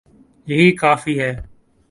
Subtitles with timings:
[0.47, 1.31] یہی کافی ہے۔